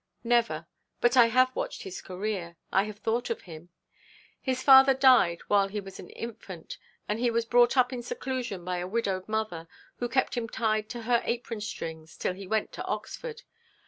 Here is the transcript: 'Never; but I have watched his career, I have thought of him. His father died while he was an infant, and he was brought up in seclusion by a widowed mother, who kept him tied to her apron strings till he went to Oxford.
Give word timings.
'Never; 0.23 0.65
but 0.99 1.15
I 1.15 1.27
have 1.27 1.55
watched 1.55 1.83
his 1.83 2.01
career, 2.01 2.57
I 2.71 2.85
have 2.85 2.97
thought 2.97 3.29
of 3.29 3.41
him. 3.41 3.69
His 4.41 4.63
father 4.63 4.95
died 4.95 5.41
while 5.41 5.67
he 5.67 5.79
was 5.79 5.99
an 5.99 6.09
infant, 6.09 6.79
and 7.07 7.19
he 7.19 7.29
was 7.29 7.45
brought 7.45 7.77
up 7.77 7.93
in 7.93 8.01
seclusion 8.01 8.65
by 8.65 8.77
a 8.79 8.87
widowed 8.87 9.29
mother, 9.29 9.67
who 9.97 10.09
kept 10.09 10.33
him 10.35 10.49
tied 10.49 10.89
to 10.89 11.03
her 11.03 11.21
apron 11.23 11.61
strings 11.61 12.17
till 12.17 12.33
he 12.33 12.47
went 12.47 12.71
to 12.71 12.85
Oxford. 12.85 13.43